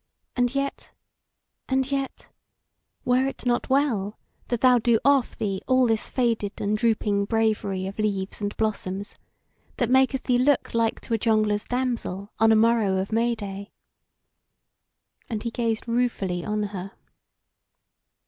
[0.35, 0.93] And yet...
[1.69, 2.31] and yet...
[3.05, 7.85] were it not well that thou do off thee all this faded and drooping bravery
[7.85, 9.13] of leaves and blossoms,
[9.77, 13.73] that maketh thee look like to a jongleur's damsel on a morrow of May day?"
[15.29, 16.93] And he gazed ruefully on her.